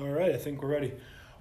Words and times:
All 0.00 0.08
right, 0.08 0.30
I 0.30 0.38
think 0.38 0.62
we're 0.62 0.70
ready. 0.70 0.94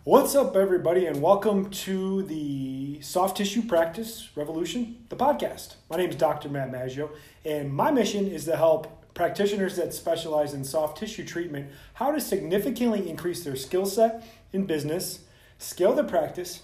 What's 0.04 0.36
up, 0.36 0.58
everybody, 0.58 1.06
and 1.06 1.22
welcome 1.22 1.70
to 1.70 2.24
the 2.24 3.00
Soft 3.00 3.38
Tissue 3.38 3.62
Practice 3.62 4.32
Revolution, 4.36 5.06
the 5.08 5.16
podcast. 5.16 5.76
My 5.90 5.96
name 5.96 6.10
is 6.10 6.18
Dr. 6.18 6.50
Matt 6.50 6.70
Maggio, 6.70 7.10
and 7.46 7.72
my 7.72 7.90
mission 7.90 8.28
is 8.28 8.44
to 8.46 8.58
help 8.58 9.14
practitioners 9.14 9.78
that 9.78 9.94
specialize 9.94 10.54
in 10.54 10.66
soft 10.66 10.98
tissue 10.98 11.24
treatment 11.24 11.70
how 11.94 12.12
to 12.12 12.20
significantly 12.20 13.10
increase 13.10 13.46
their 13.46 13.56
skill 13.56 13.86
set 13.86 14.28
in 14.52 14.66
business, 14.66 15.20
scale 15.58 15.94
their 15.94 16.04
practice, 16.04 16.64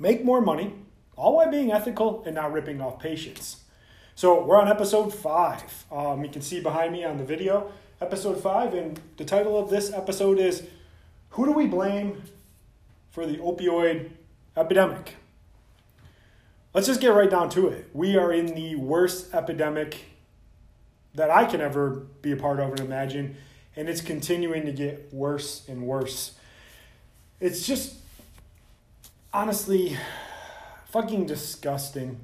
make 0.00 0.24
more 0.24 0.40
money, 0.40 0.74
all 1.14 1.36
while 1.36 1.52
being 1.52 1.70
ethical 1.70 2.24
and 2.26 2.34
not 2.34 2.52
ripping 2.52 2.80
off 2.80 2.98
patients. 2.98 3.58
So, 4.16 4.44
we're 4.44 4.60
on 4.60 4.66
episode 4.66 5.14
five. 5.14 5.84
Um, 5.92 6.24
you 6.24 6.30
can 6.30 6.42
see 6.42 6.60
behind 6.60 6.92
me 6.92 7.04
on 7.04 7.18
the 7.18 7.24
video, 7.24 7.70
episode 8.00 8.42
five, 8.42 8.74
and 8.74 9.00
the 9.18 9.24
title 9.24 9.56
of 9.56 9.70
this 9.70 9.92
episode 9.92 10.40
is 10.40 10.64
Who 11.32 11.46
Do 11.46 11.52
We 11.52 11.66
Blame 11.66 12.22
for 13.10 13.26
the 13.26 13.38
Opioid 13.38 14.10
Epidemic? 14.54 15.16
Let's 16.74 16.86
just 16.86 17.00
get 17.00 17.08
right 17.08 17.30
down 17.30 17.48
to 17.50 17.68
it. 17.68 17.88
We 17.94 18.18
are 18.18 18.30
in 18.30 18.54
the 18.54 18.76
worst 18.76 19.32
epidemic 19.32 19.96
that 21.14 21.30
I 21.30 21.46
can 21.46 21.62
ever 21.62 22.06
be 22.20 22.32
a 22.32 22.36
part 22.36 22.60
of 22.60 22.72
and 22.72 22.80
imagine, 22.80 23.36
and 23.76 23.88
it's 23.88 24.02
continuing 24.02 24.66
to 24.66 24.72
get 24.72 25.08
worse 25.10 25.66
and 25.68 25.86
worse. 25.86 26.34
It's 27.40 27.66
just 27.66 27.96
honestly 29.32 29.96
fucking 30.90 31.24
disgusting 31.24 32.20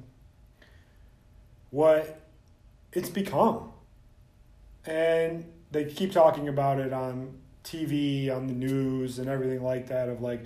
what 1.71 2.21
it's 2.93 3.09
become. 3.09 3.71
And 4.85 5.51
they 5.71 5.85
keep 5.85 6.11
talking 6.11 6.47
about 6.47 6.79
it 6.79 6.93
on 6.93 7.39
TV, 7.69 8.35
on 8.35 8.47
the 8.47 8.53
news, 8.53 9.19
and 9.19 9.29
everything 9.29 9.63
like 9.63 9.87
that 9.87 10.09
of 10.09 10.21
like, 10.21 10.45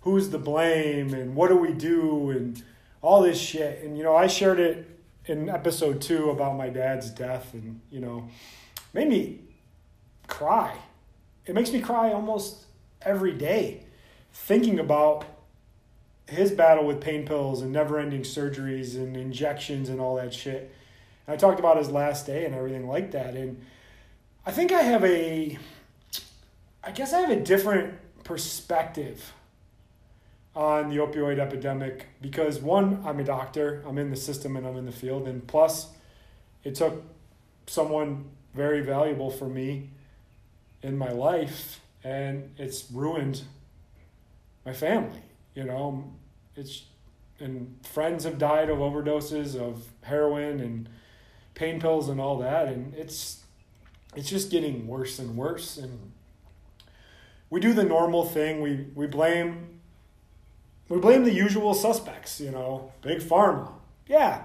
who's 0.00 0.30
the 0.30 0.38
blame 0.38 1.14
and 1.14 1.34
what 1.34 1.48
do 1.48 1.56
we 1.56 1.72
do 1.72 2.30
and 2.30 2.62
all 3.02 3.22
this 3.22 3.38
shit. 3.38 3.82
And, 3.82 3.96
you 3.96 4.04
know, 4.04 4.16
I 4.16 4.26
shared 4.26 4.60
it 4.60 4.88
in 5.26 5.48
episode 5.48 6.00
two 6.00 6.30
about 6.30 6.56
my 6.56 6.68
dad's 6.68 7.10
death 7.10 7.52
and, 7.54 7.80
you 7.90 8.00
know, 8.00 8.28
made 8.94 9.08
me 9.08 9.40
cry. 10.26 10.76
It 11.46 11.54
makes 11.54 11.72
me 11.72 11.80
cry 11.80 12.12
almost 12.12 12.64
every 13.02 13.32
day 13.32 13.84
thinking 14.32 14.78
about 14.78 15.24
his 16.28 16.50
battle 16.50 16.84
with 16.84 17.00
pain 17.00 17.26
pills 17.26 17.62
and 17.62 17.72
never 17.72 17.98
ending 17.98 18.22
surgeries 18.22 18.96
and 18.96 19.16
injections 19.16 19.88
and 19.88 20.00
all 20.00 20.16
that 20.16 20.32
shit. 20.32 20.72
And 21.26 21.34
I 21.34 21.36
talked 21.36 21.58
about 21.58 21.78
his 21.78 21.90
last 21.90 22.26
day 22.26 22.44
and 22.44 22.54
everything 22.54 22.86
like 22.86 23.12
that. 23.12 23.34
And 23.34 23.64
I 24.44 24.50
think 24.50 24.72
I 24.72 24.82
have 24.82 25.04
a, 25.04 25.58
I 26.88 26.90
guess 26.90 27.12
I 27.12 27.20
have 27.20 27.28
a 27.28 27.38
different 27.38 27.98
perspective 28.24 29.34
on 30.56 30.88
the 30.88 30.96
opioid 30.96 31.38
epidemic 31.38 32.06
because 32.22 32.60
one, 32.60 33.02
I'm 33.04 33.20
a 33.20 33.24
doctor, 33.24 33.84
I'm 33.86 33.98
in 33.98 34.08
the 34.08 34.16
system 34.16 34.56
and 34.56 34.66
I'm 34.66 34.74
in 34.78 34.86
the 34.86 34.92
field. 34.92 35.28
And 35.28 35.46
plus, 35.46 35.90
it 36.64 36.76
took 36.76 37.04
someone 37.66 38.24
very 38.54 38.80
valuable 38.80 39.30
for 39.30 39.50
me 39.50 39.90
in 40.82 40.96
my 40.96 41.10
life 41.10 41.78
and 42.02 42.54
it's 42.56 42.90
ruined 42.90 43.42
my 44.64 44.72
family 44.72 45.20
you 45.54 45.64
know 45.64 46.10
it's 46.56 46.84
and 47.40 47.76
friends 47.82 48.24
have 48.24 48.38
died 48.38 48.70
of 48.70 48.78
overdoses 48.78 49.56
of 49.56 49.84
heroin 50.02 50.60
and 50.60 50.88
pain 51.54 51.80
pills 51.80 52.08
and 52.08 52.20
all 52.20 52.38
that 52.38 52.68
and 52.68 52.94
it's 52.94 53.42
it's 54.16 54.30
just 54.30 54.50
getting 54.50 54.86
worse 54.86 55.18
and 55.18 55.36
worse 55.36 55.76
and 55.76 56.12
we 57.50 57.60
do 57.60 57.72
the 57.72 57.84
normal 57.84 58.24
thing. 58.24 58.60
We 58.60 58.86
we 58.94 59.06
blame 59.06 59.80
we 60.88 60.98
blame 60.98 61.24
the 61.24 61.32
usual 61.32 61.74
suspects 61.74 62.40
you 62.40 62.50
know 62.50 62.92
big 63.02 63.18
pharma. 63.18 63.72
Yeah. 64.06 64.42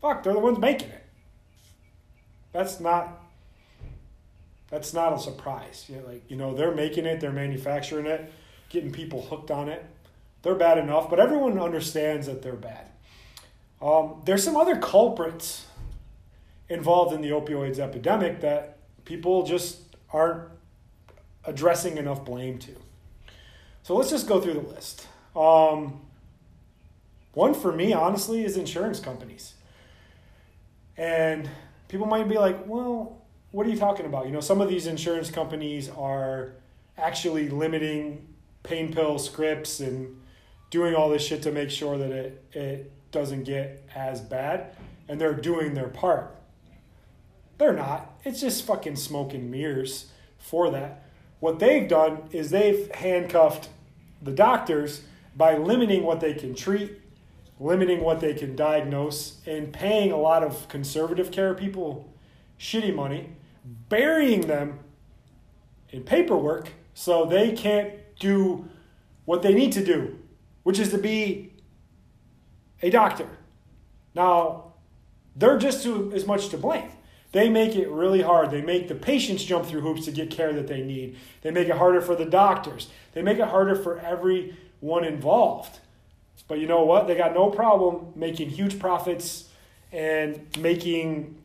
Fuck 0.00 0.22
they're 0.22 0.32
the 0.32 0.38
ones 0.38 0.58
making 0.58 0.90
it. 0.90 1.04
That's 2.52 2.80
not 2.80 3.20
that's 4.70 4.92
not 4.92 5.12
a 5.12 5.18
surprise. 5.18 5.86
You 5.88 5.96
know, 5.96 6.06
like 6.06 6.30
you 6.30 6.36
know 6.36 6.54
they're 6.54 6.74
making 6.74 7.06
it 7.06 7.20
they're 7.20 7.32
manufacturing 7.32 8.06
it 8.06 8.32
getting 8.74 8.90
people 8.90 9.22
hooked 9.22 9.50
on 9.50 9.68
it. 9.68 9.84
They're 10.42 10.54
bad 10.54 10.78
enough, 10.78 11.08
but 11.08 11.20
everyone 11.20 11.58
understands 11.58 12.26
that 12.26 12.42
they're 12.42 12.52
bad. 12.52 12.86
Um, 13.80 14.20
there's 14.24 14.42
some 14.42 14.56
other 14.56 14.76
culprits 14.76 15.66
involved 16.68 17.14
in 17.14 17.22
the 17.22 17.30
opioids 17.30 17.78
epidemic 17.78 18.40
that 18.40 18.78
people 19.04 19.46
just 19.46 19.78
aren't 20.12 20.48
addressing 21.46 21.96
enough 21.96 22.24
blame 22.24 22.58
to. 22.58 22.72
So 23.82 23.94
let's 23.94 24.10
just 24.10 24.26
go 24.26 24.40
through 24.40 24.54
the 24.54 24.60
list. 24.60 25.06
Um, 25.36 26.00
one 27.32 27.54
for 27.54 27.72
me, 27.72 27.92
honestly, 27.92 28.44
is 28.44 28.56
insurance 28.56 29.00
companies. 29.00 29.54
And 30.96 31.50
people 31.88 32.06
might 32.06 32.28
be 32.28 32.38
like, 32.38 32.66
well, 32.66 33.18
what 33.50 33.66
are 33.66 33.70
you 33.70 33.78
talking 33.78 34.06
about? 34.06 34.26
You 34.26 34.32
know, 34.32 34.40
some 34.40 34.60
of 34.60 34.68
these 34.68 34.86
insurance 34.86 35.30
companies 35.30 35.88
are 35.90 36.54
actually 36.96 37.48
limiting 37.48 38.26
pain 38.62 38.92
pill 38.92 39.18
scripts 39.18 39.80
and 39.80 40.20
doing 40.70 40.94
all 40.94 41.08
this 41.08 41.24
shit 41.24 41.42
to 41.42 41.52
make 41.52 41.70
sure 41.70 41.98
that 41.98 42.10
it, 42.10 42.44
it 42.52 42.92
doesn't 43.12 43.44
get 43.44 43.88
as 43.94 44.20
bad, 44.20 44.74
and 45.08 45.20
they're 45.20 45.34
doing 45.34 45.74
their 45.74 45.88
part. 45.88 46.34
They're 47.58 47.72
not. 47.72 48.18
It's 48.24 48.40
just 48.40 48.64
fucking 48.64 48.96
smoke 48.96 49.34
and 49.34 49.50
mirrors 49.50 50.10
for 50.38 50.70
that. 50.70 51.03
What 51.40 51.58
they've 51.58 51.88
done 51.88 52.28
is 52.32 52.50
they've 52.50 52.90
handcuffed 52.94 53.68
the 54.22 54.32
doctors 54.32 55.02
by 55.36 55.56
limiting 55.56 56.04
what 56.04 56.20
they 56.20 56.34
can 56.34 56.54
treat, 56.54 57.00
limiting 57.60 58.00
what 58.00 58.20
they 58.20 58.34
can 58.34 58.56
diagnose, 58.56 59.40
and 59.46 59.72
paying 59.72 60.12
a 60.12 60.16
lot 60.16 60.42
of 60.42 60.68
conservative 60.68 61.30
care 61.30 61.54
people 61.54 62.12
shitty 62.58 62.94
money, 62.94 63.30
burying 63.88 64.42
them 64.42 64.78
in 65.90 66.02
paperwork 66.02 66.68
so 66.94 67.26
they 67.26 67.52
can't 67.52 67.92
do 68.18 68.68
what 69.24 69.42
they 69.42 69.52
need 69.52 69.72
to 69.72 69.84
do 69.84 70.18
which 70.64 70.78
is 70.78 70.90
to 70.90 70.98
be 70.98 71.52
a 72.82 72.90
doctor. 72.90 73.28
Now, 74.14 74.72
they're 75.36 75.58
just 75.58 75.86
as 75.86 76.26
much 76.26 76.48
to 76.48 76.58
blame. 76.58 76.90
They 77.34 77.48
make 77.48 77.74
it 77.74 77.90
really 77.90 78.22
hard. 78.22 78.52
They 78.52 78.62
make 78.62 78.86
the 78.86 78.94
patients 78.94 79.42
jump 79.42 79.66
through 79.66 79.80
hoops 79.80 80.04
to 80.04 80.12
get 80.12 80.30
care 80.30 80.52
that 80.52 80.68
they 80.68 80.82
need. 80.82 81.16
They 81.42 81.50
make 81.50 81.66
it 81.66 81.74
harder 81.74 82.00
for 82.00 82.14
the 82.14 82.24
doctors. 82.24 82.90
They 83.12 83.22
make 83.22 83.40
it 83.40 83.48
harder 83.48 83.74
for 83.74 83.98
everyone 83.98 85.02
involved. 85.02 85.80
But 86.46 86.60
you 86.60 86.68
know 86.68 86.84
what? 86.84 87.08
They 87.08 87.16
got 87.16 87.34
no 87.34 87.50
problem 87.50 88.12
making 88.14 88.50
huge 88.50 88.78
profits 88.78 89.48
and 89.90 90.46
making 90.60 91.36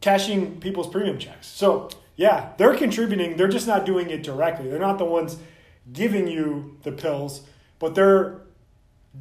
cashing 0.00 0.58
people's 0.58 0.88
premium 0.88 1.18
checks. 1.18 1.46
So, 1.46 1.90
yeah, 2.16 2.54
they're 2.56 2.76
contributing. 2.76 3.36
They're 3.36 3.46
just 3.46 3.66
not 3.66 3.84
doing 3.84 4.08
it 4.08 4.22
directly. 4.22 4.70
They're 4.70 4.78
not 4.78 4.96
the 4.96 5.04
ones 5.04 5.36
giving 5.92 6.28
you 6.28 6.78
the 6.82 6.92
pills, 6.92 7.42
but 7.78 7.94
they're 7.94 8.40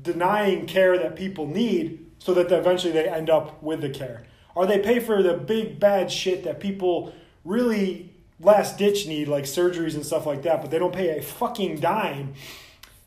denying 0.02 0.66
care 0.66 0.98
that 0.98 1.18
people 1.18 1.46
need 1.46 2.10
so 2.20 2.34
that 2.36 2.50
eventually 2.54 2.94
they 2.94 3.10
end 3.10 3.30
up 3.30 3.62
with 3.62 3.82
the 3.82 3.90
care. 3.90 4.24
Or 4.56 4.66
they 4.66 4.80
pay 4.80 5.00
for 5.00 5.24
the 5.24 5.34
big 5.34 5.80
bad 5.80 6.12
shit 6.12 6.44
that 6.44 6.60
people 6.60 7.14
really 7.44 8.10
last 8.40 8.78
ditch 8.78 9.08
need, 9.08 9.28
like 9.28 9.46
surgeries 9.46 9.96
and 9.96 10.06
stuff 10.06 10.26
like 10.26 10.44
that, 10.44 10.62
but 10.62 10.72
they 10.72 10.80
don't 10.80 10.94
pay 10.94 11.18
a 11.18 11.22
fucking 11.22 11.80
dime 11.80 12.34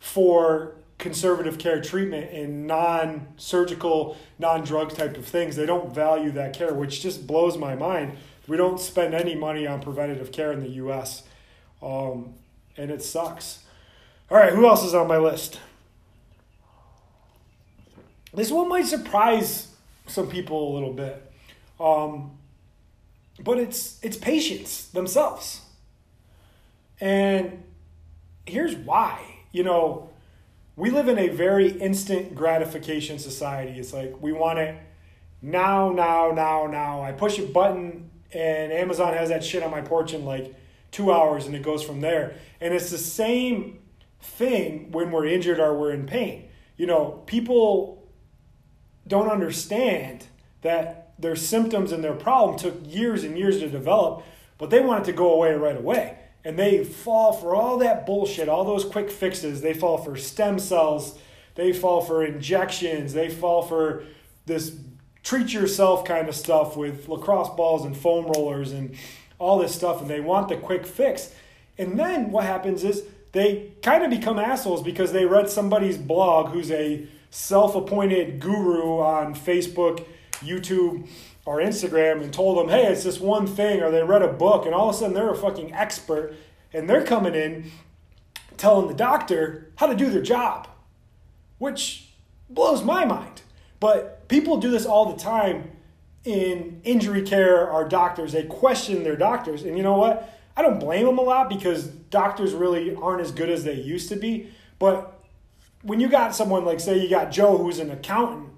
for 0.01 0.75
conservative 0.99 1.59
care 1.59 1.81
treatment 1.81 2.33
and 2.33 2.67
non 2.67 3.29
surgical, 3.37 4.17
non 4.39 4.65
drug 4.65 4.95
type 4.95 5.17
of 5.17 5.27
things. 5.27 5.57
They 5.57 5.67
don't 5.67 5.95
value 5.95 6.31
that 6.33 6.57
care, 6.57 6.75
which 6.75 7.03
just 7.03 7.27
blows 7.27 7.57
my 7.57 7.75
mind. 7.75 8.17
We 8.49 8.57
don't 8.57 8.81
spend 8.81 9.15
any 9.15 9.35
money 9.35 9.67
on 9.67 9.81
preventative 9.81 10.33
care 10.33 10.53
in 10.53 10.61
the 10.61 10.71
US. 10.71 11.25
Um, 11.83 12.35
and 12.77 12.91
it 12.91 13.03
sucks. 13.03 13.65
All 14.31 14.37
right, 14.37 14.53
who 14.53 14.67
else 14.67 14.85
is 14.85 14.95
on 14.95 15.07
my 15.07 15.19
list? 15.19 15.61
This 18.35 18.51
one 18.51 18.69
might 18.69 18.87
surprise 18.87 19.69
some 20.07 20.29
people 20.29 20.73
a 20.73 20.75
little 20.75 20.93
bit, 20.93 21.26
um, 21.79 22.39
but 23.43 23.59
it's 23.59 23.99
it's 24.03 24.17
patients 24.17 24.89
themselves, 24.89 25.61
and 27.01 27.63
here's 28.47 28.75
why. 28.75 29.21
You 29.53 29.65
know, 29.65 30.11
we 30.77 30.91
live 30.91 31.09
in 31.09 31.19
a 31.19 31.29
very 31.29 31.71
instant 31.71 32.35
gratification 32.35 33.19
society. 33.19 33.79
It's 33.79 33.93
like 33.93 34.21
we 34.21 34.33
want 34.33 34.59
it 34.59 34.77
now, 35.43 35.91
now, 35.91 36.33
now, 36.33 36.67
now. 36.67 37.03
I 37.03 37.13
push 37.13 37.39
a 37.39 37.43
button, 37.43 38.11
and 38.33 38.73
Amazon 38.73 39.15
has 39.15 39.29
that 39.29 39.45
shit 39.45 39.63
on 39.63 39.71
my 39.71 39.81
porch 39.81 40.13
in 40.15 40.25
like 40.25 40.55
two 40.91 41.13
hours, 41.13 41.47
and 41.47 41.55
it 41.55 41.63
goes 41.63 41.83
from 41.83 42.01
there. 42.01 42.35
And 42.61 42.75
it's 42.75 42.91
the 42.91 42.99
same 42.99 43.81
thing 44.21 44.91
when 44.93 45.11
we're 45.11 45.27
injured 45.27 45.61
or 45.61 45.79
we're 45.79 45.93
in 45.93 46.07
pain. 46.07 46.49
You 46.77 46.87
know, 46.87 47.23
people 47.27 48.09
don't 49.07 49.29
understand 49.29 50.27
that 50.63 51.06
their 51.19 51.37
symptoms 51.37 51.93
and 51.93 52.05
their 52.05 52.15
problem 52.15 52.59
took 52.59 52.75
years 52.85 53.25
and 53.25 53.39
years 53.39 53.61
to 53.61 53.69
develop, 53.69 54.25
but 54.59 54.71
they 54.71 54.81
want 54.81 55.03
it 55.03 55.11
to 55.11 55.17
go 55.17 55.33
away 55.33 55.55
right 55.55 55.77
away. 55.77 56.19
And 56.45 56.59
they 56.59 56.85
fall 56.85 57.33
for 57.33 57.55
all 57.55 57.79
that 57.79 58.07
bullshit, 58.07 58.49
all 58.49 58.65
those 58.65 58.85
quick 58.85 59.11
fixes. 59.11 59.63
They 59.63 59.75
fall 59.75 59.99
for 59.99 60.17
stem 60.17 60.59
cells, 60.59 61.19
they 61.55 61.73
fall 61.73 62.01
for 62.01 62.25
injections, 62.25 63.15
they 63.15 63.29
fall 63.29 63.63
for 63.63 64.05
this 64.45 64.77
treat 65.27 65.53
yourself 65.53 66.05
kind 66.05 66.29
of 66.29 66.37
stuff 66.37 66.77
with 66.77 67.09
lacrosse 67.09 67.49
balls 67.57 67.85
and 67.85 67.97
foam 67.97 68.27
rollers 68.27 68.71
and 68.71 68.95
all 69.41 69.59
this 69.59 69.75
stuff. 69.75 70.01
And 70.01 70.09
they 70.09 70.21
want 70.21 70.49
the 70.49 70.57
quick 70.57 70.87
fix. 70.87 71.35
And 71.77 71.99
then 71.99 72.31
what 72.31 72.45
happens 72.45 72.85
is 72.85 73.03
they 73.33 73.73
kind 73.83 74.05
of 74.05 74.11
become 74.11 74.39
assholes 74.39 74.85
because 74.85 75.13
they 75.13 75.25
read 75.27 75.51
somebody's 75.51 75.99
blog 75.99 76.51
who's 76.51 76.71
a 76.71 77.09
self 77.31 77.75
appointed 77.75 78.39
guru 78.39 79.01
on 79.01 79.35
Facebook, 79.35 80.07
YouTube, 80.41 81.09
or 81.45 81.59
Instagram 81.59 82.23
and 82.23 82.33
told 82.33 82.59
them, 82.59 82.69
hey, 82.69 82.87
it's 82.87 83.05
this 83.05 83.21
one 83.21 83.47
thing, 83.47 83.81
or 83.81 83.91
they 83.91 84.03
read 84.03 84.23
a 84.23 84.33
book, 84.33 84.67
and 84.67 84.75
all 84.75 84.89
of 84.89 84.95
a 84.95 84.99
sudden 84.99 85.15
they're 85.15 85.31
a 85.31 85.37
fucking 85.37 85.73
expert, 85.73 86.35
and 86.73 86.91
they're 86.91 87.05
coming 87.05 87.35
in 87.35 87.71
telling 88.57 88.89
the 88.89 88.95
doctor 88.95 89.71
how 89.77 89.87
to 89.87 89.95
do 89.95 90.11
their 90.11 90.23
job, 90.23 90.67
which 91.59 92.11
blows 92.51 92.83
my 92.83 93.05
mind. 93.05 93.43
But 93.79 94.29
people 94.29 94.57
do 94.57 94.71
this 94.71 94.87
all 94.87 95.13
the 95.13 95.19
time 95.19 95.71
in 96.25 96.81
injury 96.83 97.23
care, 97.23 97.71
our 97.71 97.89
doctors, 97.89 98.33
they 98.33 98.43
question 98.43 99.05
their 99.05 99.17
doctors. 99.17 99.63
And 99.63 99.77
you 99.77 99.83
know 99.85 99.97
what? 99.97 100.37
I 100.57 100.63
don't 100.63 100.81
blame 100.81 101.07
them 101.07 101.19
a 101.19 101.23
lot 101.23 101.49
because 101.49 101.87
doctors 101.87 102.53
really 102.53 102.95
aren't 102.97 103.21
as 103.21 103.31
good 103.31 103.49
as 103.49 103.63
they 103.63 103.75
used 103.75 104.09
to 104.09 104.17
be. 104.17 104.51
But 104.79 105.23
when 105.83 106.01
you 106.01 106.09
got 106.09 106.35
someone 106.35 106.65
like, 106.65 106.81
say, 106.81 106.99
you 106.99 107.09
got 107.09 107.31
Joe 107.31 107.57
who's 107.57 107.79
an 107.79 107.91
accountant, 107.91 108.51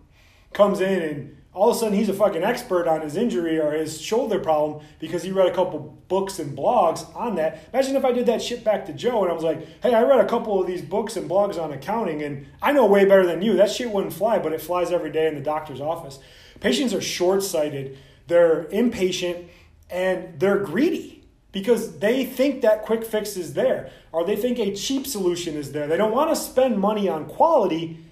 comes 0.54 0.80
in 0.80 1.02
and 1.02 1.36
all 1.58 1.70
of 1.70 1.76
a 1.76 1.78
sudden 1.80 1.98
he's 1.98 2.08
a 2.08 2.14
fucking 2.14 2.44
expert 2.44 2.86
on 2.86 3.00
his 3.00 3.16
injury 3.16 3.58
or 3.58 3.72
his 3.72 4.00
shoulder 4.00 4.38
problem 4.38 4.84
because 5.00 5.24
he 5.24 5.32
read 5.32 5.48
a 5.48 5.54
couple 5.54 5.98
books 6.06 6.38
and 6.38 6.56
blogs 6.56 7.14
on 7.16 7.34
that. 7.34 7.68
Imagine 7.72 7.96
if 7.96 8.04
I 8.04 8.12
did 8.12 8.26
that 8.26 8.40
shit 8.40 8.62
back 8.62 8.86
to 8.86 8.92
Joe 8.92 9.22
and 9.22 9.30
I 9.30 9.34
was 9.34 9.42
like, 9.42 9.66
hey, 9.82 9.92
I 9.92 10.02
read 10.02 10.20
a 10.20 10.28
couple 10.28 10.60
of 10.60 10.68
these 10.68 10.82
books 10.82 11.16
and 11.16 11.28
blogs 11.28 11.60
on 11.60 11.72
accounting 11.72 12.22
and 12.22 12.46
I 12.62 12.72
know 12.72 12.86
way 12.86 13.04
better 13.04 13.26
than 13.26 13.42
you. 13.42 13.56
That 13.56 13.72
shit 13.72 13.90
wouldn't 13.90 14.12
fly, 14.12 14.38
but 14.38 14.52
it 14.52 14.60
flies 14.60 14.92
every 14.92 15.10
day 15.10 15.26
in 15.26 15.34
the 15.34 15.40
doctor's 15.40 15.80
office. 15.80 16.20
Patients 16.60 16.94
are 16.94 17.00
short 17.00 17.42
sighted, 17.42 17.98
they're 18.28 18.68
impatient, 18.68 19.48
and 19.90 20.38
they're 20.38 20.58
greedy 20.58 21.24
because 21.50 21.98
they 21.98 22.24
think 22.24 22.62
that 22.62 22.82
quick 22.82 23.04
fix 23.04 23.36
is 23.36 23.54
there 23.54 23.90
or 24.12 24.24
they 24.24 24.36
think 24.36 24.60
a 24.60 24.74
cheap 24.74 25.08
solution 25.08 25.56
is 25.56 25.72
there. 25.72 25.88
They 25.88 25.96
don't 25.96 26.12
want 26.12 26.30
to 26.30 26.36
spend 26.36 26.78
money 26.78 27.08
on 27.08 27.26
quality 27.26 28.04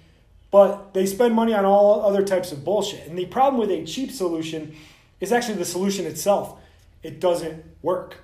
but 0.51 0.93
they 0.93 1.05
spend 1.05 1.33
money 1.33 1.53
on 1.53 1.65
all 1.65 2.05
other 2.05 2.23
types 2.23 2.51
of 2.51 2.63
bullshit. 2.63 3.07
And 3.07 3.17
the 3.17 3.25
problem 3.25 3.59
with 3.59 3.71
a 3.71 3.85
cheap 3.85 4.11
solution 4.11 4.75
is 5.19 5.31
actually 5.31 5.55
the 5.55 5.65
solution 5.65 6.05
itself. 6.05 6.59
It 7.03 7.19
doesn't 7.19 7.63
work. 7.81 8.17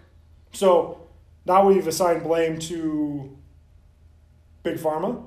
So 0.51 1.07
now 1.45 1.67
we've 1.67 1.87
assigned 1.87 2.23
blame 2.23 2.59
to 2.59 3.37
big 4.63 4.77
pharma, 4.77 5.23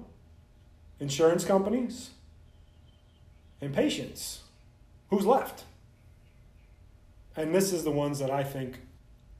insurance 0.98 1.44
companies, 1.44 2.10
and 3.60 3.74
patients. 3.74 4.42
Who's 5.10 5.26
left? 5.26 5.64
And 7.36 7.54
this 7.54 7.72
is 7.72 7.84
the 7.84 7.90
ones 7.90 8.18
that 8.18 8.30
I 8.30 8.42
think 8.42 8.80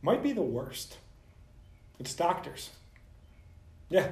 might 0.02 0.22
be 0.22 0.32
the 0.32 0.42
worst. 0.42 0.98
It's 1.98 2.14
doctors. 2.14 2.70
Yeah. 3.88 4.08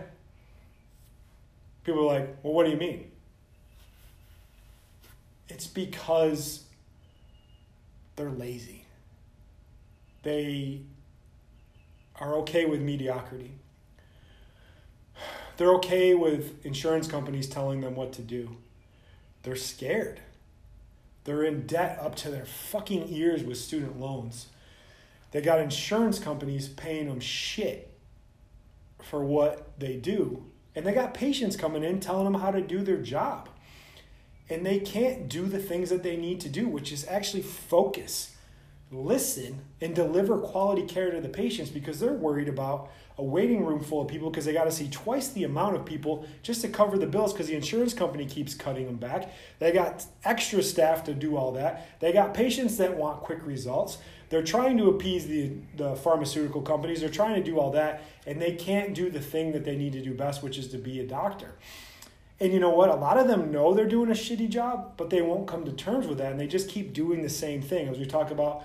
People 1.84 2.08
are 2.08 2.20
like, 2.20 2.36
well, 2.42 2.54
what 2.54 2.64
do 2.64 2.72
you 2.72 2.78
mean? 2.78 3.10
It's 5.48 5.66
because 5.66 6.64
they're 8.16 8.30
lazy. 8.30 8.84
They 10.22 10.82
are 12.20 12.34
okay 12.36 12.64
with 12.64 12.80
mediocrity. 12.80 13.52
They're 15.56 15.74
okay 15.74 16.14
with 16.14 16.64
insurance 16.64 17.06
companies 17.06 17.48
telling 17.48 17.80
them 17.80 17.94
what 17.94 18.12
to 18.14 18.22
do. 18.22 18.56
They're 19.42 19.56
scared. 19.56 20.20
They're 21.24 21.44
in 21.44 21.66
debt 21.66 21.98
up 22.00 22.16
to 22.16 22.30
their 22.30 22.44
fucking 22.44 23.08
ears 23.08 23.42
with 23.42 23.58
student 23.58 24.00
loans. 24.00 24.46
They 25.30 25.40
got 25.40 25.60
insurance 25.60 26.18
companies 26.18 26.68
paying 26.68 27.08
them 27.08 27.20
shit 27.20 27.90
for 29.02 29.24
what 29.24 29.78
they 29.78 29.96
do. 29.96 30.44
And 30.74 30.84
they 30.84 30.92
got 30.92 31.14
patients 31.14 31.56
coming 31.56 31.84
in 31.84 32.00
telling 32.00 32.24
them 32.24 32.40
how 32.40 32.50
to 32.50 32.60
do 32.60 32.82
their 32.82 32.98
job 32.98 33.48
and 34.48 34.64
they 34.64 34.78
can't 34.78 35.28
do 35.28 35.46
the 35.46 35.58
things 35.58 35.90
that 35.90 36.02
they 36.02 36.16
need 36.16 36.40
to 36.40 36.48
do, 36.48 36.68
which 36.68 36.92
is 36.92 37.06
actually 37.08 37.42
focus, 37.42 38.36
listen, 38.90 39.60
and 39.80 39.94
deliver 39.94 40.38
quality 40.38 40.82
care 40.82 41.10
to 41.10 41.20
the 41.20 41.28
patients 41.28 41.70
because 41.70 42.00
they're 42.00 42.12
worried 42.12 42.48
about 42.48 42.90
a 43.16 43.22
waiting 43.22 43.64
room 43.64 43.80
full 43.80 44.02
of 44.02 44.08
people 44.08 44.28
because 44.28 44.44
they 44.44 44.52
got 44.52 44.64
to 44.64 44.72
see 44.72 44.88
twice 44.88 45.28
the 45.28 45.44
amount 45.44 45.76
of 45.76 45.84
people 45.84 46.26
just 46.42 46.60
to 46.62 46.68
cover 46.68 46.98
the 46.98 47.06
bills 47.06 47.32
because 47.32 47.46
the 47.46 47.54
insurance 47.54 47.94
company 47.94 48.26
keeps 48.26 48.54
cutting 48.54 48.86
them 48.86 48.96
back. 48.96 49.32
They 49.60 49.70
got 49.70 50.04
extra 50.24 50.62
staff 50.62 51.04
to 51.04 51.14
do 51.14 51.36
all 51.36 51.52
that. 51.52 52.00
They 52.00 52.12
got 52.12 52.34
patients 52.34 52.76
that 52.78 52.96
want 52.96 53.20
quick 53.20 53.46
results. 53.46 53.98
They're 54.30 54.42
trying 54.42 54.78
to 54.78 54.88
appease 54.88 55.26
the, 55.26 55.52
the 55.76 55.94
pharmaceutical 55.94 56.62
companies. 56.62 57.00
They're 57.00 57.08
trying 57.08 57.36
to 57.36 57.42
do 57.42 57.60
all 57.60 57.70
that, 57.72 58.02
and 58.26 58.42
they 58.42 58.52
can't 58.52 58.92
do 58.92 59.08
the 59.08 59.20
thing 59.20 59.52
that 59.52 59.64
they 59.64 59.76
need 59.76 59.92
to 59.92 60.02
do 60.02 60.12
best, 60.12 60.42
which 60.42 60.58
is 60.58 60.68
to 60.68 60.78
be 60.78 60.98
a 60.98 61.06
doctor. 61.06 61.52
And 62.40 62.52
you 62.52 62.58
know 62.60 62.70
what? 62.70 62.90
A 62.90 62.94
lot 62.94 63.16
of 63.16 63.28
them 63.28 63.52
know 63.52 63.72
they're 63.72 63.86
doing 63.86 64.10
a 64.10 64.14
shitty 64.14 64.48
job, 64.48 64.94
but 64.96 65.10
they 65.10 65.22
won't 65.22 65.46
come 65.46 65.64
to 65.64 65.72
terms 65.72 66.06
with 66.06 66.18
that. 66.18 66.32
And 66.32 66.40
they 66.40 66.46
just 66.46 66.68
keep 66.68 66.92
doing 66.92 67.22
the 67.22 67.28
same 67.28 67.62
thing. 67.62 67.88
As 67.88 67.98
we 67.98 68.06
talk 68.06 68.30
about, 68.30 68.64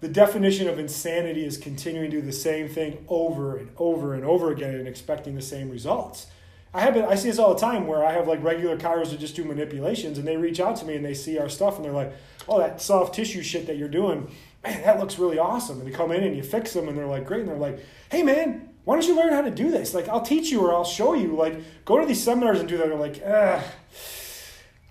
the 0.00 0.08
definition 0.08 0.68
of 0.68 0.78
insanity 0.78 1.44
is 1.44 1.56
continuing 1.56 2.10
to 2.10 2.20
do 2.20 2.26
the 2.26 2.32
same 2.32 2.68
thing 2.68 3.04
over 3.08 3.56
and 3.56 3.70
over 3.78 4.14
and 4.14 4.24
over 4.24 4.50
again 4.50 4.74
and 4.74 4.88
expecting 4.88 5.36
the 5.36 5.42
same 5.42 5.70
results. 5.70 6.26
I 6.74 6.80
have 6.80 6.96
I 6.96 7.14
see 7.16 7.28
this 7.28 7.38
all 7.38 7.54
the 7.54 7.60
time 7.60 7.86
where 7.86 8.04
I 8.04 8.12
have 8.12 8.26
like 8.26 8.42
regular 8.42 8.76
chiros 8.76 9.08
who 9.08 9.18
just 9.18 9.36
do 9.36 9.44
manipulations 9.44 10.16
and 10.18 10.26
they 10.26 10.36
reach 10.38 10.58
out 10.58 10.76
to 10.76 10.86
me 10.86 10.96
and 10.96 11.04
they 11.04 11.14
see 11.14 11.38
our 11.38 11.48
stuff 11.48 11.76
and 11.76 11.84
they're 11.84 11.92
like, 11.92 12.14
oh, 12.48 12.58
that 12.58 12.80
soft 12.80 13.14
tissue 13.14 13.42
shit 13.42 13.66
that 13.66 13.76
you're 13.76 13.88
doing, 13.88 14.28
man, 14.64 14.82
that 14.82 14.98
looks 14.98 15.18
really 15.18 15.38
awesome. 15.38 15.80
And 15.80 15.86
they 15.86 15.92
come 15.92 16.10
in 16.10 16.24
and 16.24 16.34
you 16.34 16.42
fix 16.42 16.72
them 16.72 16.88
and 16.88 16.96
they're 16.96 17.06
like, 17.06 17.26
great. 17.26 17.40
And 17.40 17.50
they're 17.50 17.56
like, 17.56 17.78
hey, 18.10 18.22
man, 18.22 18.70
why 18.84 18.96
don't 18.96 19.06
you 19.06 19.16
learn 19.16 19.32
how 19.32 19.42
to 19.42 19.50
do 19.50 19.70
this? 19.70 19.94
Like, 19.94 20.08
I'll 20.08 20.22
teach 20.22 20.50
you 20.50 20.60
or 20.60 20.74
I'll 20.74 20.84
show 20.84 21.14
you. 21.14 21.36
Like, 21.36 21.60
go 21.84 22.00
to 22.00 22.06
these 22.06 22.22
seminars 22.22 22.60
and 22.60 22.68
do 22.68 22.76
that. 22.78 22.88
They're 22.88 22.96
like, 22.96 23.22
Ugh, 23.24 23.62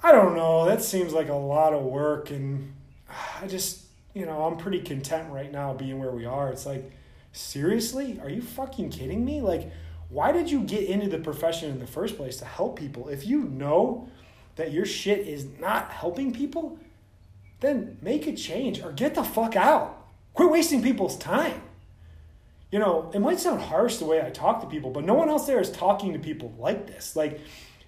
I 0.02 0.12
don't 0.12 0.36
know. 0.36 0.66
That 0.66 0.82
seems 0.82 1.14
like 1.14 1.30
a 1.30 1.36
lot 1.36 1.74
of 1.74 1.84
work. 1.84 2.30
And 2.32 2.74
ah, 3.10 3.40
I 3.42 3.48
just, 3.48 3.84
you 4.14 4.26
know, 4.26 4.46
I'm 4.46 4.58
pretty 4.58 4.80
content 4.82 5.32
right 5.32 5.52
now 5.52 5.74
being 5.74 6.00
where 6.00 6.12
we 6.12 6.26
are. 6.26 6.50
It's 6.50 6.66
like, 6.66 6.90
seriously? 7.34 8.20
Are 8.22 8.30
you 8.30 8.42
fucking 8.42 8.92
kidding 8.92 9.26
me? 9.26 9.42
Like, 9.42 9.72
why 10.08 10.32
did 10.32 10.50
you 10.50 10.64
get 10.64 10.86
into 10.86 11.10
the 11.10 11.20
profession 11.20 11.70
in 11.70 11.80
the 11.80 11.88
first 11.88 12.16
place 12.16 12.38
to 12.38 12.46
help 12.46 12.80
people? 12.80 13.10
If 13.10 13.26
you 13.26 13.44
know 13.44 14.10
that 14.56 14.72
your 14.72 14.86
shit 14.86 15.28
is 15.28 15.48
not 15.60 15.92
helping 15.92 16.32
people, 16.34 16.80
then 17.60 17.98
make 18.02 18.26
a 18.26 18.34
change 18.34 18.82
or 18.82 18.92
get 18.94 19.16
the 19.16 19.24
fuck 19.24 19.56
out. 19.56 20.06
Quit 20.34 20.50
wasting 20.50 20.82
people's 20.82 21.18
time 21.18 21.62
you 22.72 22.80
know, 22.80 23.12
it 23.14 23.20
might 23.20 23.40
sound 23.40 23.62
harsh 23.62 23.98
the 23.98 24.06
way 24.06 24.22
I 24.26 24.30
talk 24.30 24.62
to 24.62 24.68
people, 24.68 24.92
but 24.92 25.04
no 25.04 25.14
one 25.14 25.30
else 25.30 25.46
there 25.46 25.60
is 25.60 25.70
talking 25.70 26.14
to 26.14 26.20
people 26.20 26.54
like 26.58 26.88
this. 26.88 27.16
Like, 27.16 27.42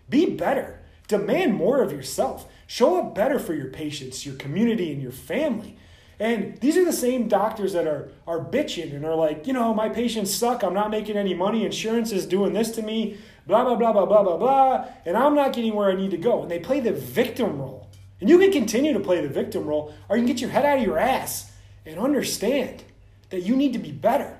be 0.10 0.30
better. 0.30 0.82
Demand 1.08 1.54
more 1.54 1.82
of 1.82 1.92
yourself. 1.92 2.48
Show 2.68 3.00
up 3.00 3.16
better 3.16 3.40
for 3.40 3.54
your 3.54 3.70
patients, 3.70 4.26
your 4.26 4.36
community, 4.36 4.92
and 4.92 5.02
your 5.02 5.12
family. 5.12 5.78
And 6.20 6.58
these 6.60 6.78
are 6.78 6.86
the 6.86 6.94
same 6.94 7.28
doctors 7.28 7.74
that 7.74 7.88
are, 7.88 8.10
are 8.28 8.40
bitching 8.40 8.94
and 8.96 9.06
are 9.06 9.16
like, 9.16 9.48
you 9.48 9.54
know, 9.54 9.74
my 9.74 9.90
patients 9.90 10.34
suck. 10.34 10.64
I'm 10.64 10.74
not 10.74 10.92
making 10.92 11.18
any 11.18 11.34
money. 11.34 11.66
Insurance 11.66 12.12
is 12.12 12.26
doing 12.26 12.54
this 12.54 12.72
to 12.72 12.82
me. 12.82 13.18
Blah, 13.48 13.64
blah, 13.64 13.76
blah, 13.76 13.94
blah, 13.94 14.06
blah, 14.06 14.24
blah, 14.24 14.38
blah. 14.38 14.86
And 15.06 15.18
I'm 15.18 15.36
not 15.36 15.54
getting 15.54 15.76
where 15.76 15.90
I 15.90 15.96
need 15.96 16.12
to 16.12 16.18
go. 16.18 16.42
And 16.42 16.52
they 16.52 16.60
play 16.60 16.80
the 16.82 16.94
victim 16.94 17.58
role. 17.58 17.90
And 18.22 18.30
you 18.30 18.38
can 18.38 18.52
continue 18.52 18.94
to 18.94 19.00
play 19.00 19.22
the 19.22 19.28
victim 19.28 19.66
role, 19.66 19.94
or 20.08 20.16
you 20.16 20.24
can 20.24 20.28
get 20.28 20.40
your 20.40 20.50
head 20.50 20.66
out 20.66 20.78
of 20.78 20.84
your 20.84 20.98
ass 20.98 21.52
and 21.86 22.00
understand 22.00 22.84
that 23.30 23.42
you 23.42 23.56
need 23.56 23.74
to 23.74 23.80
be 23.80 23.92
better 23.92 24.38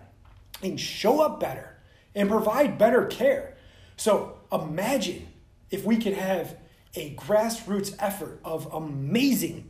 and 0.64 0.80
show 0.80 1.22
up 1.22 1.40
better 1.40 1.78
and 2.16 2.30
provide 2.30 2.78
better 2.78 3.06
care. 3.06 3.56
So 3.98 4.38
imagine 4.52 5.28
if 5.70 5.84
we 5.84 5.98
could 5.98 6.14
have 6.14 6.56
a 6.96 7.16
grassroots 7.16 7.96
effort 8.00 8.40
of 8.44 8.72
amazing 8.74 9.70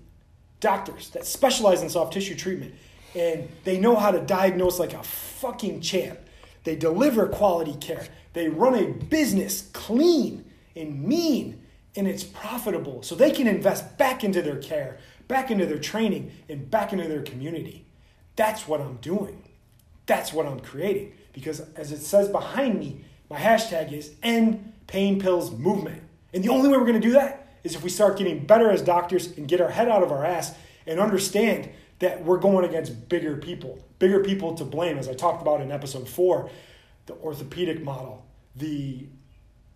doctors 0.59 1.09
that 1.09 1.25
specialize 1.25 1.81
in 1.81 1.89
soft 1.89 2.13
tissue 2.13 2.35
treatment 2.35 2.73
and 3.15 3.50
they 3.63 3.79
know 3.79 3.95
how 3.95 4.12
to 4.12 4.19
diagnose 4.19 4.79
like 4.79 4.93
a 4.93 5.03
fucking 5.03 5.81
champ. 5.81 6.19
They 6.63 6.75
deliver 6.75 7.27
quality 7.27 7.75
care. 7.75 8.07
They 8.33 8.50
run 8.50 8.75
a 8.75 8.88
business 8.88 9.69
clean 9.73 10.45
and 10.75 11.03
mean 11.03 11.62
and 11.95 12.07
it's 12.07 12.23
profitable 12.23 13.03
so 13.03 13.15
they 13.15 13.31
can 13.31 13.47
invest 13.47 13.97
back 13.97 14.23
into 14.23 14.41
their 14.41 14.57
care, 14.57 14.97
back 15.27 15.51
into 15.51 15.65
their 15.65 15.77
training, 15.77 16.31
and 16.50 16.69
back 16.69 16.91
into 16.91 17.07
their 17.07 17.21
community. 17.21 17.85
That's 18.35 18.67
what 18.67 18.81
I'm 18.81 18.97
doing. 18.97 19.43
That's 20.05 20.33
what 20.33 20.45
I'm 20.45 20.60
creating. 20.60 21.13
Because 21.33 21.62
as 21.75 21.91
it 21.91 22.00
says 22.00 22.29
behind 22.29 22.79
me, 22.79 23.05
my 23.29 23.39
hashtag 23.39 23.91
is 23.91 24.13
end 24.22 24.74
pain 24.88 25.19
pills 25.19 25.51
movement. 25.51 26.03
And 26.33 26.43
the 26.43 26.50
only 26.50 26.69
way 26.69 26.77
we're 26.77 26.86
going 26.86 27.01
to 27.01 27.07
do 27.07 27.13
that 27.13 27.48
is 27.63 27.75
if 27.75 27.83
we 27.83 27.89
start 27.89 28.17
getting 28.17 28.45
better 28.45 28.69
as 28.69 28.81
doctors 28.81 29.38
and 29.38 29.48
get 29.48 29.62
our 29.62 29.69
head 29.69 29.88
out 29.88 30.03
of 30.03 30.12
our 30.12 30.25
ass 30.25 30.53
and 30.86 31.00
understand 31.00 31.69
that 32.00 32.24
we're 32.25 32.38
going 32.38 32.65
against 32.65 33.07
bigger 33.07 33.38
people, 33.38 33.83
bigger 34.00 34.24
people 34.24 34.53
to 34.55 34.65
blame, 34.65 34.98
as 34.98 35.07
I 35.07 35.13
talked 35.13 35.41
about 35.41 35.62
in 35.62 35.72
episode 35.72 36.10
four, 36.10 36.50
the 37.05 37.13
orthopedic 37.15 37.81
model, 37.83 38.25
the 38.55 39.07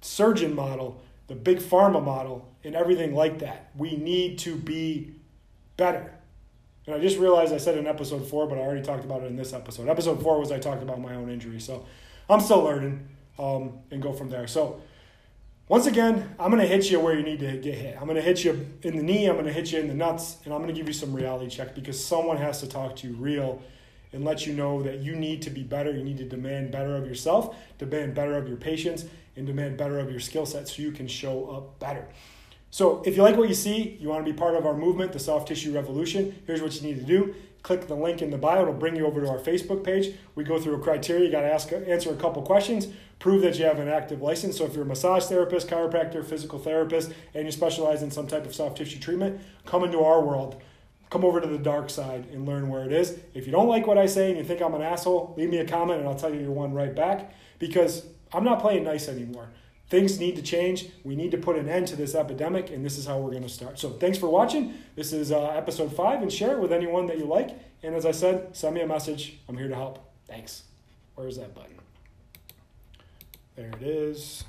surgeon 0.01 0.53
model, 0.53 1.01
the 1.27 1.35
big 1.35 1.59
pharma 1.59 2.03
model, 2.03 2.53
and 2.63 2.75
everything 2.75 3.15
like 3.15 3.39
that. 3.39 3.71
We 3.77 3.95
need 3.95 4.39
to 4.39 4.55
be 4.55 5.15
better. 5.77 6.13
And 6.87 6.95
I 6.95 6.99
just 6.99 7.19
realized 7.19 7.53
I 7.53 7.57
said 7.57 7.77
in 7.77 7.85
episode 7.85 8.27
four, 8.27 8.47
but 8.47 8.57
I 8.57 8.61
already 8.61 8.81
talked 8.81 9.03
about 9.03 9.21
it 9.21 9.25
in 9.25 9.35
this 9.35 9.51
episode. 9.51 9.89
Episode 9.89 10.23
four 10.23 10.39
was 10.39 10.51
I 10.51 10.57
talked 10.57 10.81
about 10.81 11.01
my 11.01 11.15
own 11.15 11.29
injury. 11.29 11.59
So 11.59 11.85
I'm 12.29 12.39
still 12.39 12.63
learning 12.63 13.07
um, 13.37 13.79
and 13.91 14.01
go 14.01 14.13
from 14.13 14.29
there. 14.29 14.47
So 14.47 14.81
once 15.67 15.85
again, 15.85 16.33
I'm 16.39 16.49
going 16.49 16.61
to 16.61 16.67
hit 16.67 16.89
you 16.89 17.01
where 17.01 17.13
you 17.13 17.23
need 17.23 17.41
to 17.41 17.57
get 17.57 17.75
hit. 17.75 17.97
I'm 17.99 18.05
going 18.05 18.15
to 18.15 18.21
hit 18.21 18.45
you 18.45 18.65
in 18.83 18.95
the 18.95 19.03
knee, 19.03 19.25
I'm 19.25 19.33
going 19.33 19.45
to 19.47 19.51
hit 19.51 19.73
you 19.73 19.79
in 19.79 19.89
the 19.89 19.93
nuts, 19.93 20.37
and 20.45 20.53
I'm 20.53 20.61
going 20.61 20.73
to 20.73 20.79
give 20.79 20.87
you 20.87 20.93
some 20.93 21.13
reality 21.13 21.49
check 21.49 21.75
because 21.75 22.03
someone 22.03 22.37
has 22.37 22.61
to 22.61 22.67
talk 22.67 22.95
to 22.97 23.07
you 23.07 23.15
real 23.15 23.61
and 24.13 24.23
let 24.23 24.47
you 24.47 24.53
know 24.53 24.81
that 24.83 24.99
you 24.99 25.13
need 25.13 25.41
to 25.41 25.49
be 25.49 25.63
better. 25.63 25.91
You 25.91 26.05
need 26.05 26.17
to 26.19 26.23
demand 26.23 26.71
better 26.71 26.95
of 26.95 27.05
yourself, 27.05 27.53
demand 27.77 28.15
better 28.15 28.37
of 28.37 28.47
your 28.47 28.55
patients, 28.55 29.03
and 29.35 29.45
demand 29.45 29.77
better 29.77 29.99
of 29.99 30.09
your 30.09 30.21
skill 30.21 30.45
set 30.45 30.69
so 30.69 30.81
you 30.81 30.93
can 30.93 31.05
show 31.05 31.49
up 31.49 31.79
better. 31.79 32.07
So, 32.69 33.01
if 33.05 33.15
you 33.15 33.23
like 33.23 33.37
what 33.37 33.47
you 33.47 33.55
see, 33.55 33.97
you 33.99 34.09
want 34.09 34.25
to 34.25 34.31
be 34.31 34.37
part 34.37 34.55
of 34.55 34.65
our 34.65 34.75
movement, 34.75 35.13
the 35.13 35.19
Soft 35.19 35.47
Tissue 35.47 35.73
Revolution, 35.73 36.41
here's 36.45 36.61
what 36.61 36.75
you 36.75 36.81
need 36.81 36.99
to 36.99 37.05
do. 37.05 37.33
Click 37.63 37.87
the 37.87 37.95
link 37.95 38.21
in 38.21 38.29
the 38.29 38.37
bio, 38.37 38.61
it'll 38.61 38.73
bring 38.73 38.95
you 38.95 39.05
over 39.05 39.21
to 39.21 39.29
our 39.29 39.39
Facebook 39.39 39.83
page. 39.83 40.13
We 40.35 40.43
go 40.43 40.59
through 40.59 40.75
a 40.75 40.79
criteria, 40.79 41.25
you 41.25 41.31
got 41.31 41.41
to 41.41 41.51
ask 41.51 41.71
answer 41.71 42.11
a 42.11 42.15
couple 42.15 42.41
questions, 42.43 42.87
prove 43.19 43.41
that 43.41 43.57
you 43.57 43.65
have 43.65 43.79
an 43.79 43.87
active 43.87 44.21
license. 44.21 44.57
So, 44.57 44.65
if 44.65 44.73
you're 44.73 44.83
a 44.83 44.87
massage 44.87 45.25
therapist, 45.25 45.69
chiropractor, 45.69 46.25
physical 46.25 46.59
therapist, 46.59 47.11
and 47.33 47.45
you 47.45 47.51
specialize 47.51 48.03
in 48.03 48.11
some 48.11 48.27
type 48.27 48.45
of 48.45 48.53
soft 48.53 48.77
tissue 48.77 48.99
treatment, 48.99 49.41
come 49.65 49.83
into 49.83 50.01
our 50.01 50.21
world 50.21 50.61
come 51.09 51.23
over 51.23 51.39
to 51.39 51.47
the 51.47 51.57
dark 51.57 51.89
side 51.89 52.25
and 52.33 52.45
learn 52.45 52.69
where 52.69 52.83
it 52.83 52.91
is. 52.91 53.17
If 53.33 53.45
you 53.45 53.51
don't 53.51 53.67
like 53.67 53.87
what 53.87 53.97
I 53.97 54.05
say 54.05 54.29
and 54.29 54.37
you 54.37 54.43
think 54.43 54.61
I'm 54.61 54.73
an 54.73 54.81
asshole, 54.81 55.33
leave 55.37 55.49
me 55.49 55.59
a 55.59 55.65
comment 55.65 55.99
and 55.99 56.07
I'll 56.07 56.15
tell 56.15 56.33
you 56.33 56.41
your 56.41 56.51
one 56.51 56.73
right 56.73 56.93
back 56.93 57.33
because 57.59 58.05
I'm 58.33 58.43
not 58.43 58.59
playing 58.59 58.83
nice 58.83 59.07
anymore. 59.07 59.49
Things 59.89 60.19
need 60.19 60.35
to 60.35 60.41
change. 60.41 60.89
We 61.03 61.15
need 61.15 61.31
to 61.31 61.37
put 61.37 61.55
an 61.57 61.69
end 61.69 61.87
to 61.87 61.95
this 61.95 62.13
epidemic, 62.13 62.69
and 62.71 62.85
this 62.85 62.97
is 62.97 63.05
how 63.05 63.19
we're 63.19 63.31
going 63.31 63.43
to 63.43 63.49
start. 63.49 63.79
So, 63.79 63.91
thanks 63.91 64.17
for 64.17 64.27
watching. 64.27 64.73
This 64.95 65.13
is 65.13 65.31
uh, 65.31 65.47
episode 65.47 65.95
five, 65.95 66.21
and 66.21 66.31
share 66.31 66.57
it 66.57 66.59
with 66.59 66.73
anyone 66.73 67.07
that 67.07 67.17
you 67.17 67.25
like. 67.25 67.51
And 67.83 67.95
as 67.95 68.05
I 68.05 68.11
said, 68.11 68.55
send 68.55 68.75
me 68.75 68.81
a 68.81 68.87
message. 68.87 69.39
I'm 69.47 69.57
here 69.57 69.69
to 69.69 69.75
help. 69.75 69.99
Thanks. 70.27 70.63
Where's 71.15 71.37
that 71.37 71.55
button? 71.55 71.77
There 73.55 73.69
it 73.69 73.81
is. 73.81 74.43